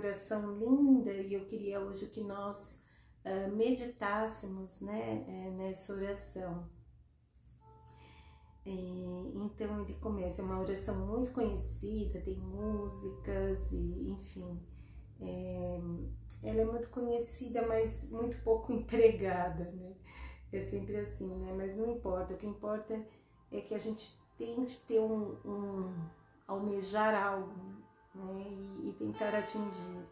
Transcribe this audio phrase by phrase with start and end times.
[0.00, 2.82] oração linda e eu queria hoje que nós
[3.24, 6.68] uh, meditássemos né, é, nessa oração.
[8.64, 14.60] Então ele começa, é uma oração muito conhecida, tem músicas e enfim.
[15.20, 15.80] É,
[16.42, 19.94] ela é muito conhecida, mas muito pouco empregada, né?
[20.52, 21.52] É sempre assim, né?
[21.56, 23.00] Mas não importa, o que importa
[23.50, 26.10] é que a gente tente ter um, um
[26.46, 27.54] almejar algo,
[28.14, 28.44] né?
[28.82, 30.06] E, e tentar atingir.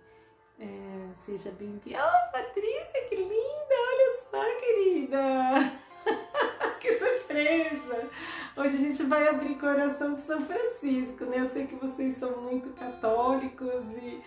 [0.61, 1.99] É, seja bem-vinda.
[1.99, 3.75] Oh, Patrícia, que linda!
[3.91, 5.73] Olha só, querida!
[6.81, 8.11] que surpresa!
[8.57, 11.41] Hoje a gente vai abrir coração de São Francisco, né?
[11.41, 14.21] Eu sei que vocês são muito católicos e,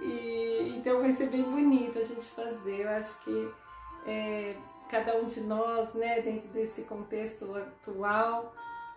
[0.00, 2.82] e então vai ser bem bonito a gente fazer.
[2.82, 3.52] Eu acho que
[4.06, 4.54] é,
[4.88, 8.54] cada um de nós, né, dentro desse contexto atual,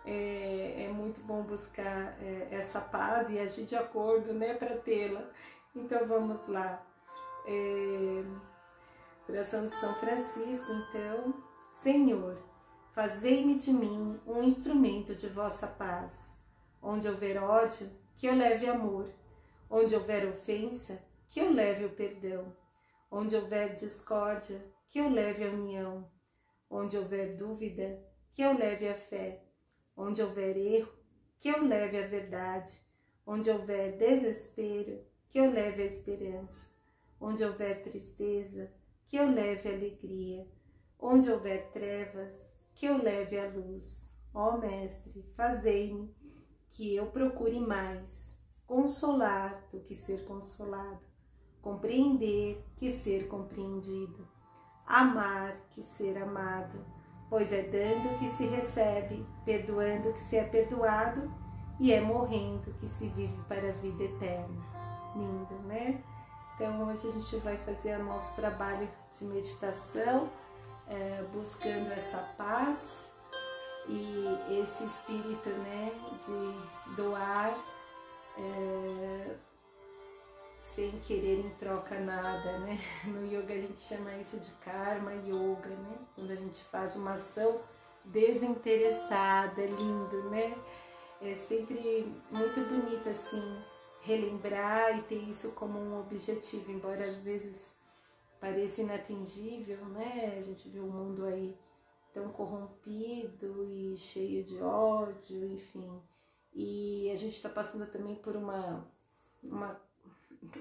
[0.08, 5.22] é, é muito bom buscar é, essa paz e agir de acordo, né, para tê-la.
[5.76, 6.82] Então vamos lá.
[7.46, 8.24] É,
[9.28, 11.34] oração de São Francisco, então,
[11.82, 12.38] Senhor,
[12.94, 16.12] fazei-me de mim um instrumento de vossa paz.
[16.82, 19.12] Onde houver ódio, que eu leve amor.
[19.68, 22.56] Onde houver ofensa, que eu leve o perdão.
[23.10, 26.10] Onde houver discórdia, que eu leve a união.
[26.70, 29.47] Onde houver dúvida, que eu leve a fé.
[29.98, 30.92] Onde houver erro,
[31.36, 32.80] que eu leve a verdade.
[33.26, 36.70] Onde houver desespero, que eu leve a esperança.
[37.20, 38.72] Onde houver tristeza,
[39.06, 40.46] que eu leve a alegria.
[40.98, 44.16] Onde houver trevas, que eu leve a luz.
[44.32, 46.14] Ó Mestre, fazei-me
[46.70, 51.00] que eu procure mais consolar do que ser consolado,
[51.60, 54.28] compreender que ser compreendido
[54.88, 56.82] amar que ser amado,
[57.28, 61.30] pois é dando que se recebe, perdoando que se é perdoado
[61.78, 64.62] e é morrendo que se vive para a vida eterna.
[65.14, 66.02] Lindo, né?
[66.54, 70.28] Então hoje a gente vai fazer o nosso trabalho de meditação,
[70.88, 73.12] é, buscando essa paz
[73.88, 75.92] e esse espírito, né,
[76.26, 77.56] de doar.
[78.36, 79.36] É,
[80.68, 82.78] sem querer em troca nada, né?
[83.06, 85.98] No yoga a gente chama isso de karma yoga, né?
[86.14, 87.60] Quando a gente faz uma ação
[88.04, 90.56] desinteressada, lindo, né?
[91.20, 93.42] É sempre muito bonito assim
[94.00, 97.76] relembrar e ter isso como um objetivo, embora às vezes
[98.38, 100.36] pareça inatingível, né?
[100.38, 101.58] A gente vê o mundo aí
[102.12, 106.00] tão corrompido e cheio de ódio, enfim.
[106.54, 108.86] E a gente está passando também por uma,
[109.42, 109.87] uma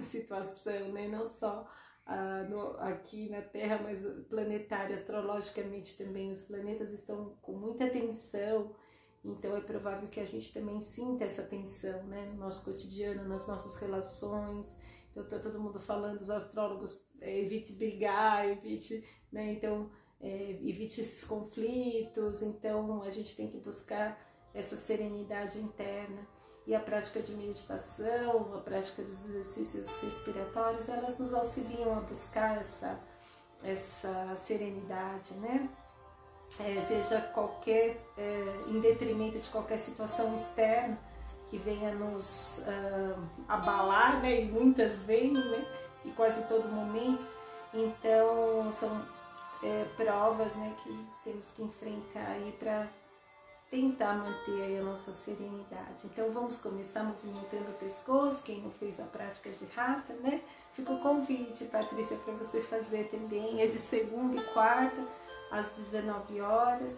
[0.06, 1.08] situação, né?
[1.08, 1.68] não só
[2.06, 6.32] ah, no, aqui na Terra, mas planetária, astrologicamente também.
[6.32, 8.74] Os planetas estão com muita tensão,
[9.24, 12.26] então é provável que a gente também sinta essa tensão né?
[12.32, 14.68] no nosso cotidiano, nas nossas relações.
[15.12, 19.52] Então, tá todo mundo falando, os astrólogos, é, evite brigar, evite, né?
[19.54, 19.90] Então,
[20.22, 22.44] é, evite esses conflitos.
[22.44, 24.24] Então, a gente tem que buscar
[24.54, 26.28] essa serenidade interna
[26.68, 32.58] e a prática de meditação, a prática dos exercícios respiratórios, elas nos auxiliam a buscar
[32.58, 33.00] essa,
[33.64, 35.70] essa serenidade, né?
[36.60, 40.98] É, seja qualquer, é, em detrimento de qualquer situação externa
[41.50, 44.42] que venha nos uh, abalar, né?
[44.42, 45.66] E muitas vêm, né?
[46.04, 47.26] E quase todo momento.
[47.74, 49.06] Então, são
[49.64, 50.76] é, provas, né?
[50.84, 52.88] Que temos que enfrentar aí para
[53.70, 56.06] tentar manter aí a nossa serenidade.
[56.06, 60.42] Então vamos começar movimentando o pescoço, quem não fez a prática de rata, né?
[60.74, 63.62] Fica o convite, Patrícia, para você fazer também.
[63.62, 65.06] É de segunda e quarta,
[65.52, 66.94] às 19 horas,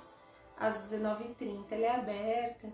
[0.58, 1.66] às 19h30.
[1.72, 2.72] Ela é aberta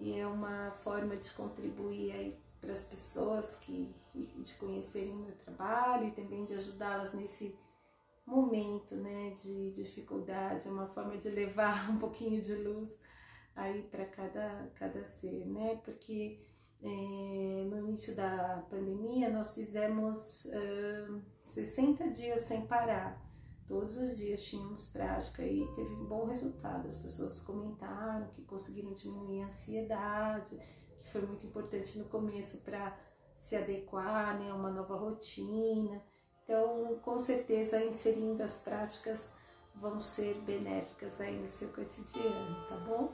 [0.00, 5.34] e é uma forma de contribuir aí para as pessoas que de conhecerem o meu
[5.36, 7.56] trabalho e também de ajudá-las nesse
[8.26, 12.99] momento né, de dificuldade, é uma forma de levar um pouquinho de luz
[13.60, 15.80] aí para cada, cada ser, né?
[15.84, 16.40] Porque
[16.82, 23.20] é, no início da pandemia nós fizemos uh, 60 dias sem parar.
[23.66, 26.88] Todos os dias tínhamos prática e teve um bom resultado.
[26.88, 30.58] As pessoas comentaram que conseguiram diminuir a ansiedade,
[31.04, 32.98] que foi muito importante no começo para
[33.36, 36.02] se adequar né, a uma nova rotina.
[36.42, 39.32] Então, com certeza, inserindo as práticas
[39.74, 43.12] vão ser benéficas aí no seu cotidiano, tá bom?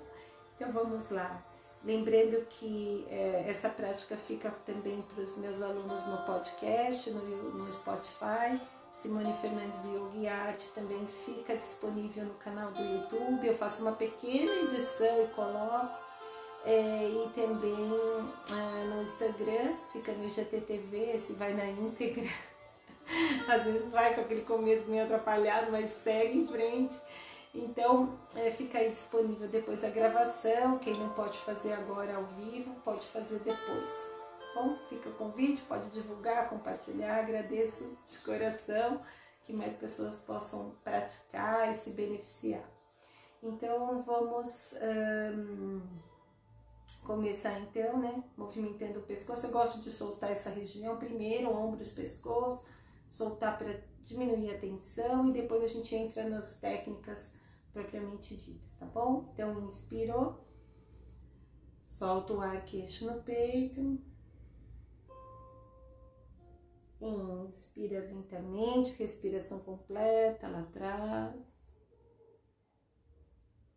[0.57, 1.43] Então vamos lá.
[1.85, 7.71] Lembrando que é, essa prática fica também para os meus alunos no podcast, no, no
[7.71, 8.61] Spotify.
[8.91, 13.47] Simone Fernandes Yoga Art também fica disponível no canal do YouTube.
[13.47, 16.07] Eu faço uma pequena edição e coloco.
[16.65, 17.91] É, e também
[18.51, 22.29] é, no Instagram, fica no IGTV, se vai na íntegra.
[23.47, 26.97] Às vezes vai com aquele começo meio atrapalhado, mas segue em frente.
[27.57, 30.79] Então, é, fica aí disponível depois a gravação.
[30.79, 34.15] Quem não pode fazer agora ao vivo, pode fazer depois.
[34.55, 37.21] Bom, fica o convite, pode divulgar, compartilhar.
[37.21, 39.01] Agradeço de coração
[39.45, 42.65] que mais pessoas possam praticar e se beneficiar.
[43.43, 44.75] Então, vamos
[45.35, 45.81] hum,
[47.05, 48.23] começar então, né?
[48.37, 49.47] Movimentando o pescoço.
[49.47, 52.67] Eu gosto de soltar essa região primeiro, ombros, pescoço,
[53.09, 57.31] soltar para diminuir a tensão e depois a gente entra nas técnicas
[57.77, 59.29] propriamente ditas, tá bom?
[59.35, 60.43] Então, inspirou,
[61.87, 64.01] solta o ar queixo no peito.
[66.99, 71.63] Inspira lentamente, respiração completa lá atrás.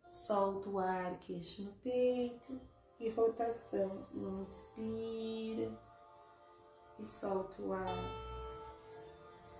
[0.08, 2.58] Solta o ar queixo no peito
[2.98, 4.08] e rotação.
[4.14, 5.78] Inspira
[6.98, 7.86] e solta o ar.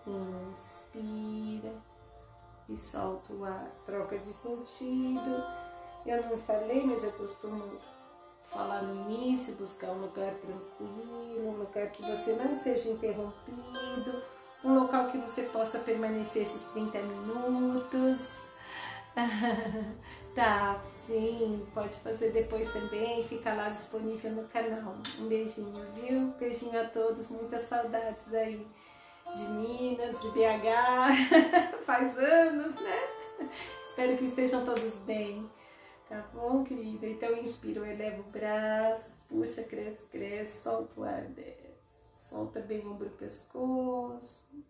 [0.06, 1.89] Inspira
[2.70, 3.68] e solta o ar.
[3.84, 5.44] Troca de sentido.
[6.06, 7.78] Eu não falei, mas eu costumo
[8.44, 14.22] falar no início, buscar um lugar tranquilo, um lugar que você não seja interrompido,
[14.64, 18.20] um local que você possa permanecer esses 30 minutos.
[20.34, 24.94] tá, sim, pode fazer depois também, fica lá disponível no canal.
[25.20, 26.34] Um beijinho, viu?
[26.38, 28.66] Beijinho a todos, muitas saudades aí
[29.34, 33.50] de Minas, de BH, faz anos, né?
[33.88, 35.48] Espero que estejam todos bem,
[36.08, 37.06] tá bom, querida?
[37.06, 41.70] Então, inspira, eleva o braço, puxa, cresce, cresce, solta o ar, desce.
[42.14, 44.64] Solta bem o ombro e o pescoço.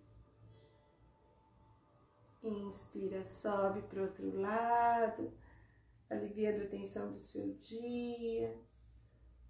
[2.43, 5.33] Inspira, sobe para o outro lado,
[6.09, 8.57] aliviando a tensão do seu dia,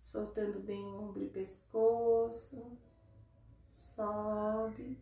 [0.01, 2.77] soltando bem o ombro e o pescoço
[4.00, 4.99] sobe.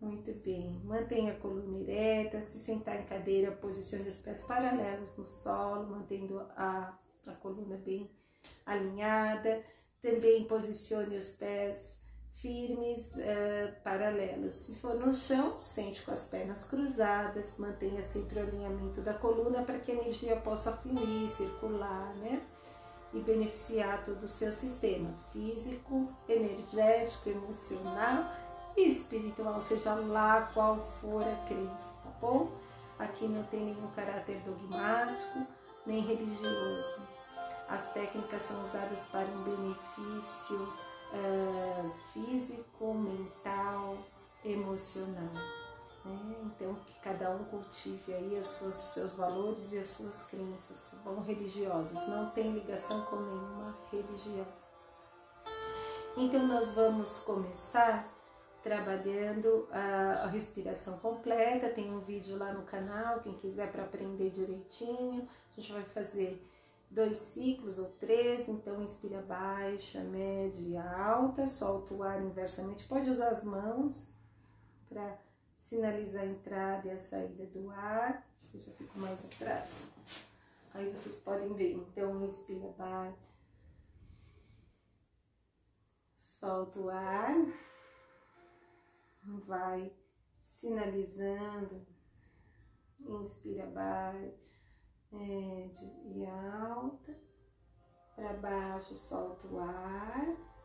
[0.00, 0.80] Muito bem.
[0.84, 2.40] Mantenha a coluna ereta.
[2.40, 8.10] Se sentar em cadeira, posicione os pés paralelos no solo, mantendo a, a coluna bem
[8.64, 9.62] alinhada.
[10.02, 11.96] Também posicione os pés
[12.34, 14.52] firmes, uh, paralelos.
[14.52, 19.62] Se for no chão, sente com as pernas cruzadas, mantenha sempre o alinhamento da coluna
[19.62, 22.42] para que a energia possa fluir, circular, né?
[23.16, 28.30] E beneficiar todo o seu sistema físico, energético, emocional
[28.76, 32.50] e espiritual, seja lá qual for a crença, tá bom?
[32.98, 35.46] Aqui não tem nenhum caráter dogmático
[35.86, 37.02] nem religioso.
[37.68, 40.62] As técnicas são usadas para um benefício
[41.12, 43.98] uh, físico, mental,
[44.44, 45.32] emocional.
[46.06, 46.36] Né?
[46.44, 51.20] Então, que cada um cultive aí os seus, valores e as suas crenças, tá bom?
[51.20, 52.08] Religiosas.
[52.08, 54.46] Não tem ligação com nenhuma religião.
[56.16, 58.12] Então, nós vamos começar
[58.62, 61.68] trabalhando a, a, respiração completa.
[61.68, 65.28] Tem um vídeo lá no canal, quem quiser para aprender direitinho.
[65.56, 66.44] A gente vai fazer
[66.90, 72.86] dois ciclos ou três, então inspira baixa, média e alta, solta o ar inversamente.
[72.86, 74.10] Pode usar as mãos
[74.88, 75.16] para
[75.66, 78.24] sinaliza a entrada e a saída do ar.
[78.54, 79.68] Eu fico mais atrás.
[80.72, 81.72] Aí vocês podem ver.
[81.72, 83.18] Então, inspira baixo.
[86.16, 87.34] Solta o ar.
[89.44, 89.92] Vai
[90.40, 91.84] sinalizando.
[93.00, 94.54] Inspira baixo,
[95.10, 97.18] médio e alta.
[98.14, 100.55] Para baixo, solta o ar.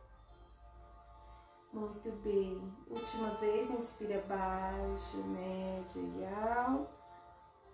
[1.72, 2.70] Muito bem.
[2.90, 6.86] Última vez, inspira baixo, médio e alto.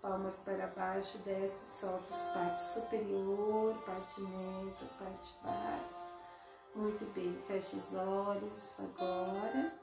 [0.01, 6.17] Palmas para baixo, desce, solta os partes superior, parte média, parte baixa.
[6.73, 9.73] Muito bem, fecha os olhos agora.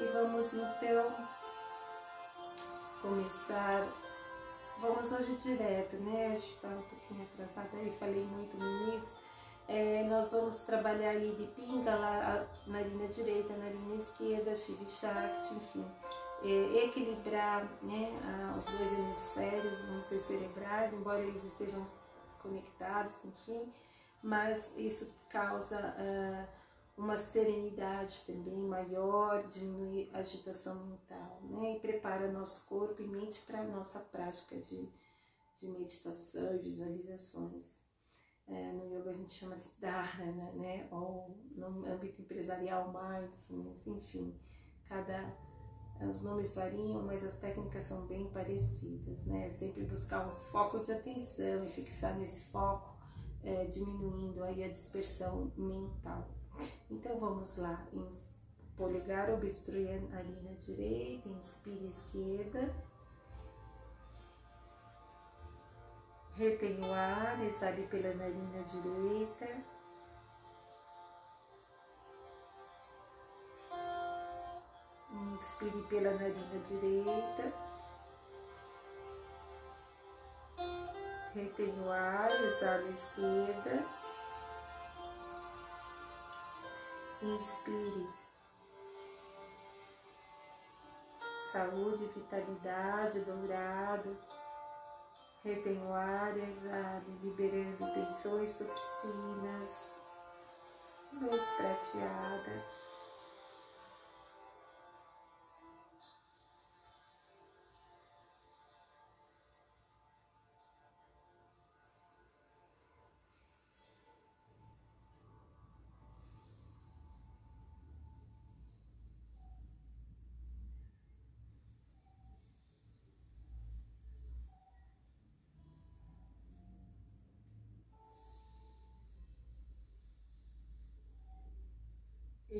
[0.00, 1.28] E vamos então
[3.00, 3.86] começar.
[4.80, 6.32] Vamos hoje direto, né?
[6.32, 9.17] A gente tá um pouquinho atrasada aí, falei muito no início
[9.68, 15.84] é, nós vamos trabalhar aí de Pingala, narina direita, narina esquerda, Shiva Shakti, enfim.
[16.42, 18.10] É, equilibrar né,
[18.56, 21.86] os dois hemisférios, vamos dizer, cerebrais, embora eles estejam
[22.40, 23.70] conectados, enfim,
[24.22, 26.48] mas isso causa uh,
[26.96, 33.40] uma serenidade também maior, diminui a agitação mental, né, e prepara nosso corpo e mente
[33.42, 34.88] para a nossa prática de,
[35.58, 37.87] de meditação e visualizações.
[38.48, 40.88] É, no yoga a gente chama de dharana, né?
[40.90, 44.34] Ou no âmbito empresarial, mindfulness, enfim.
[44.86, 45.36] Cada
[46.06, 49.50] os nomes variam, mas as técnicas são bem parecidas, né?
[49.50, 52.96] Sempre buscar um foco de atenção e fixar nesse foco
[53.42, 56.28] é, diminuindo aí a dispersão mental.
[56.90, 57.86] Então vamos lá,
[58.76, 62.74] polegar obstrui a narina direita, inspira esquerda.
[66.38, 69.46] Retém o ar, exale pela narina direita.
[75.10, 77.52] Inspire pela narina direita.
[81.34, 83.84] Retém o ar, exale esquerda.
[87.20, 88.08] Inspire
[91.50, 94.37] saúde, vitalidade, dourado.
[95.44, 99.94] Retém o ar e liberando tensões, toxinas.
[101.12, 102.77] Luz prateada.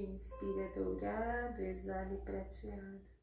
[0.07, 3.18] Inspira dourado, exale prateado.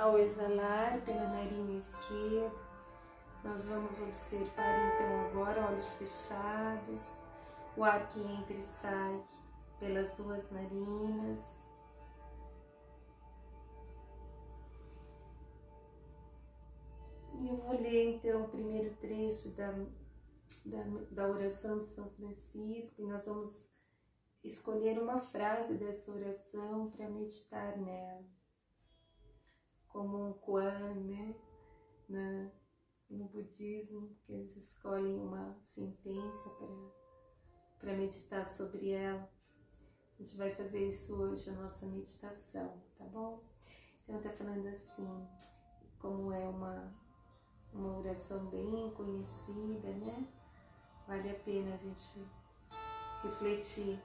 [0.00, 2.56] Ao exalar pela narina esquerda,
[3.44, 7.18] nós vamos observar então agora olhos fechados,
[7.76, 9.22] o ar que entra e sai
[9.78, 11.40] pelas duas narinas.
[17.38, 19.70] E eu vou ler então o primeiro trecho da,
[20.64, 23.70] da, da oração de São Francisco e nós vamos
[24.42, 28.39] escolher uma frase dessa oração para meditar nela
[29.90, 31.34] como um Kuan, né?
[32.08, 32.50] Na,
[33.08, 36.50] no budismo, que eles escolhem uma sentença
[37.78, 39.28] para meditar sobre ela.
[40.18, 43.42] A gente vai fazer isso hoje, a nossa meditação, tá bom?
[44.04, 45.26] Então tá falando assim,
[45.98, 46.92] como é uma,
[47.72, 50.28] uma oração bem conhecida, né?
[51.06, 52.24] Vale a pena a gente
[53.22, 53.98] refletir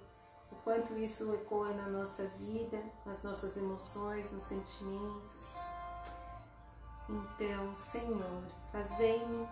[0.51, 5.54] o quanto isso ecoa na nossa vida, nas nossas emoções, nos sentimentos.
[7.07, 9.47] Então, Senhor, fazei-me,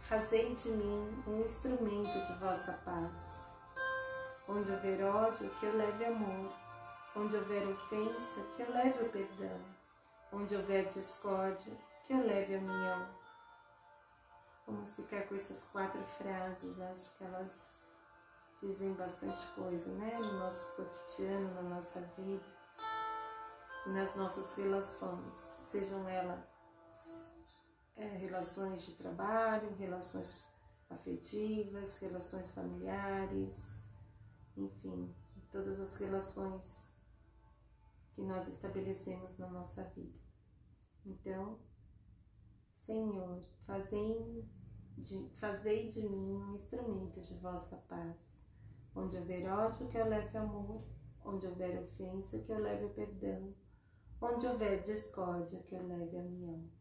[0.00, 3.38] fazei de mim um instrumento de vossa paz.
[4.46, 6.52] Onde houver ódio, que eu leve amor.
[7.16, 9.60] Onde houver ofensa, que eu leve o perdão.
[10.30, 11.72] Onde houver discórdia,
[12.06, 13.06] que eu leve a união.
[14.66, 17.52] Vamos ficar com essas quatro frases, acho que elas
[18.60, 20.18] dizem bastante coisa, né?
[20.18, 22.58] No nosso cotidiano, na nossa vida
[23.88, 25.34] nas nossas relações,
[25.70, 26.40] sejam elas
[27.98, 30.54] é, relações de trabalho, relações
[30.88, 33.84] afetivas, relações familiares,
[34.56, 35.12] enfim,
[35.50, 36.94] todas as relações
[38.14, 40.18] que nós estabelecemos na nossa vida.
[41.04, 41.58] Então,
[42.74, 44.48] Senhor, fazei
[44.96, 48.16] de, fazei de mim um instrumento de vossa paz.
[48.94, 50.84] Onde houver ódio, que eu leve amor.
[51.24, 53.54] Onde houver ofensa, que eu leve perdão.
[54.20, 56.77] Onde houver discórdia, que eu leve a união.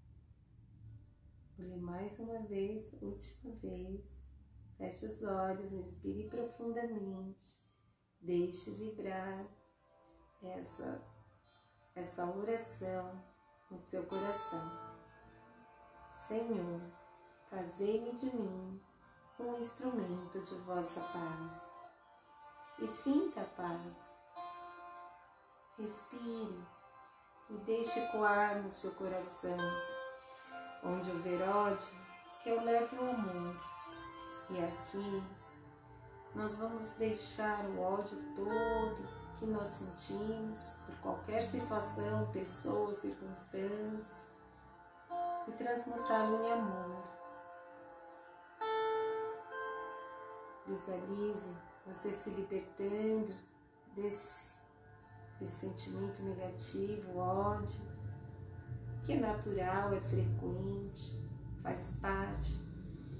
[1.59, 4.05] Ler mais uma vez, última vez.
[4.77, 7.59] Feche os olhos, respire profundamente.
[8.21, 9.47] Deixe vibrar
[10.43, 11.01] essa,
[11.95, 13.23] essa oração
[13.71, 14.71] no seu coração.
[16.27, 16.81] Senhor,
[17.49, 18.79] fazei-me de mim
[19.39, 21.71] um instrumento de vossa paz.
[22.79, 23.95] E sinta a paz.
[25.75, 26.63] Respire
[27.49, 29.57] e deixe coar no seu coração
[30.83, 31.97] Onde houver ódio,
[32.43, 33.55] que eu leve o amor.
[34.49, 35.23] E aqui
[36.33, 44.27] nós vamos deixar o ódio todo que nós sentimos por qualquer situação, pessoa, circunstância
[45.47, 47.03] e transmutá-lo em amor.
[50.65, 51.55] Visualize
[51.85, 53.33] você se libertando
[53.95, 54.53] desse,
[55.39, 57.96] desse sentimento negativo, ódio,
[59.07, 61.17] que é natural, é frequente,
[61.63, 62.59] faz parte,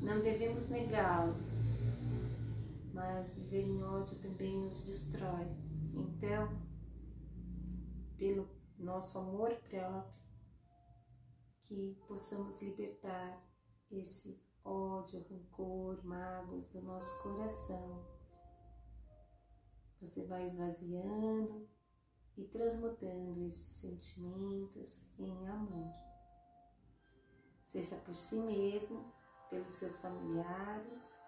[0.01, 1.33] não devemos negá-lo,
[2.93, 5.47] mas viver em ódio também nos destrói.
[5.93, 6.61] Então,
[8.17, 10.13] pelo nosso amor próprio,
[11.63, 13.41] que possamos libertar
[13.89, 18.05] esse ódio, rancor, mágoas do nosso coração.
[20.01, 21.65] Você vai esvaziando
[22.37, 25.93] e transmutando esses sentimentos em amor,
[27.67, 29.11] seja por si mesmo,
[29.49, 31.21] pelos seus familiares,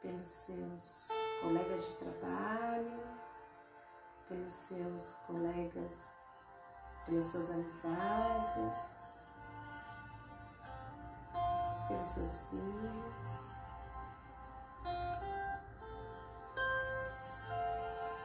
[0.00, 1.08] pelos seus
[1.40, 3.00] colegas de trabalho,
[4.28, 5.92] pelos seus colegas,
[7.06, 9.02] pelas suas amizades
[11.92, 13.52] pelos seus filhos.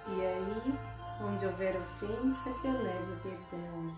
[0.07, 0.79] E aí,
[1.37, 3.95] onde houver ofensa, que eu leve o perdão.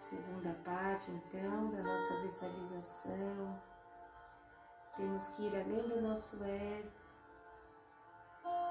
[0.00, 3.60] Segunda parte, então, da nossa visualização.
[4.96, 6.88] Temos que ir além do nosso ego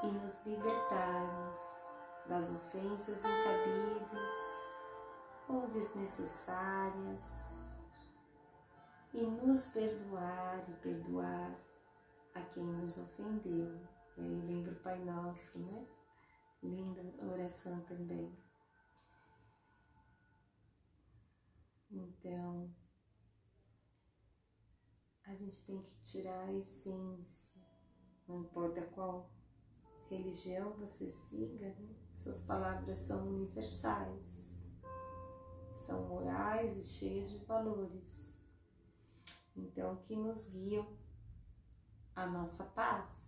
[0.03, 1.59] e nos libertarmos
[2.27, 4.33] das ofensas incabidas
[5.49, 7.57] ou desnecessárias
[9.13, 11.51] e nos perdoar e perdoar
[12.35, 13.81] a quem nos ofendeu.
[14.15, 15.96] E aí lembra o Pai Nosso, né?
[16.67, 18.31] Linda oração também.
[21.89, 22.69] Então,
[25.25, 27.61] a gente tem que tirar a essência,
[28.27, 29.31] não importa qual
[30.09, 31.95] religião você siga, né?
[32.15, 34.65] essas palavras são universais,
[35.85, 38.37] são morais e cheias de valores
[39.57, 40.87] então que nos guiam
[42.15, 43.26] a nossa paz.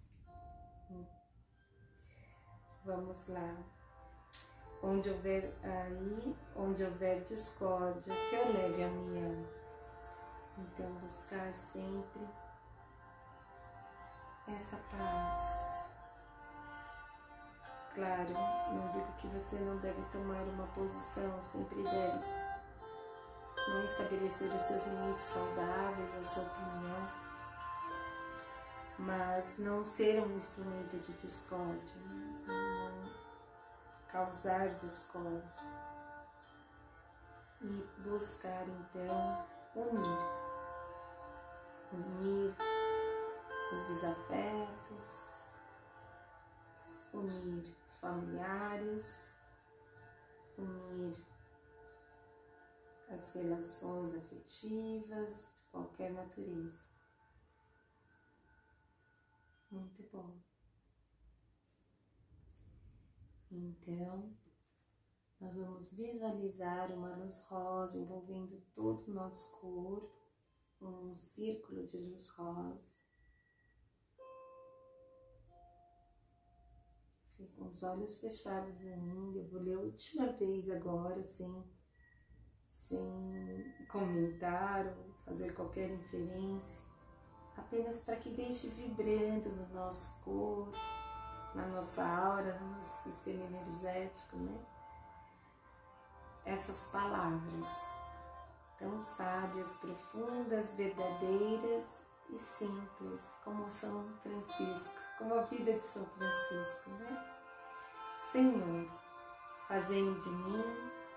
[2.89, 3.55] Vamos lá.
[4.81, 9.45] Onde houver aí, onde houver discórdia, que eu leve a união.
[10.57, 12.27] Então buscar sempre
[14.47, 15.93] essa paz.
[17.93, 18.33] Claro,
[18.73, 22.25] não digo que você não deve tomar uma posição, sempre deve
[23.67, 27.11] né, estabelecer os seus limites saudáveis, a sua opinião,
[28.97, 32.28] mas não ser um instrumento de discórdia, né?
[34.11, 35.79] Causar discórdia
[37.61, 39.45] e buscar então
[39.75, 40.19] unir,
[41.93, 42.55] unir
[43.71, 45.33] os desafetos,
[47.13, 49.05] unir os familiares,
[50.57, 51.15] unir
[53.09, 56.87] as relações afetivas de qualquer natureza.
[59.71, 60.48] Muito bom.
[63.51, 64.31] Então,
[65.39, 70.11] nós vamos visualizar uma luz rosa envolvendo todo o nosso corpo,
[70.81, 72.99] um círculo de luz rosa.
[77.55, 79.39] Com os olhos fechados ainda.
[79.39, 81.63] Eu vou ler a última vez agora, assim,
[82.71, 86.83] sem comentar ou fazer qualquer inferência,
[87.55, 90.77] apenas para que deixe vibrando no nosso corpo,
[91.55, 94.59] na nossa aura, no nosso sistema energético, né?
[96.45, 97.67] Essas palavras
[98.77, 106.89] tão sábias, profundas, verdadeiras e simples, como São Francisco, como a vida de São Francisco,
[106.91, 107.35] né?
[108.31, 108.87] Senhor,
[109.67, 110.63] fazei-me de mim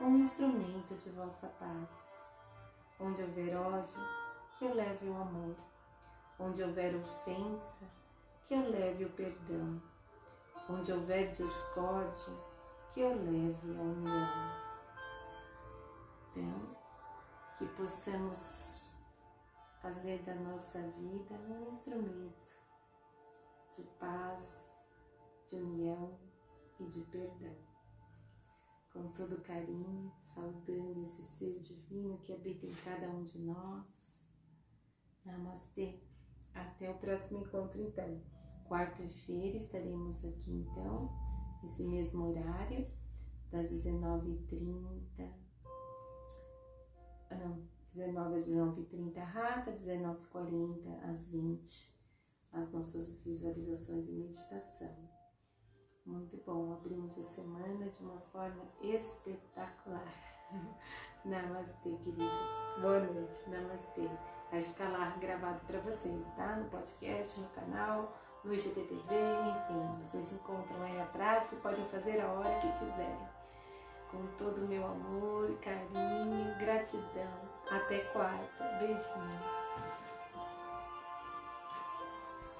[0.00, 1.88] um instrumento de vossa paz.
[2.98, 4.00] Onde houver ódio,
[4.58, 5.54] que eu leve o amor.
[6.38, 7.86] Onde houver ofensa,
[8.44, 9.80] que eu leve o perdão.
[10.68, 12.34] Onde houver discórdia,
[12.92, 14.62] que eu leve a união.
[16.30, 16.76] Então,
[17.58, 18.74] que possamos
[19.80, 22.56] fazer da nossa vida um instrumento
[23.76, 24.76] de paz,
[25.48, 26.18] de união
[26.78, 27.72] e de perdão
[28.92, 34.22] com todo carinho, saudando esse ser divino que habita em cada um de nós.
[35.24, 35.98] Namastê.
[36.54, 38.20] Até o próximo encontro, então.
[38.72, 41.12] Quarta-feira estaremos aqui, então,
[41.62, 42.90] nesse mesmo horário,
[43.50, 45.30] das 19h30.
[47.28, 51.94] Ah, não, 19 às 19h30 rata, 19h40 às 20
[52.50, 54.96] as nossas visualizações e meditação.
[56.06, 60.14] Muito bom, abrimos a semana de uma forma espetacular.
[61.26, 62.26] Namastê, queridos.
[62.80, 64.08] Boa noite, namastê.
[64.50, 66.56] Vai ficar lá gravado para vocês, tá?
[66.56, 68.12] No podcast, no canal,
[68.44, 73.28] no IGTV, enfim, vocês encontram aí a prática e podem fazer a hora que quiserem.
[74.10, 77.52] Com todo o meu amor, carinho, gratidão.
[77.70, 78.64] Até quarta.
[78.78, 79.61] Beijinho.